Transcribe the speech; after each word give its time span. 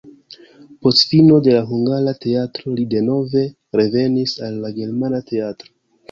Post 0.85 1.01
fino 1.09 1.35
de 1.47 1.51
la 1.55 1.59
hungara 1.73 2.13
teatro 2.23 2.73
li 2.79 2.85
denove 2.93 3.43
revenis 3.81 4.33
al 4.47 4.57
la 4.63 4.71
germana 4.79 5.21
teatro. 5.29 5.71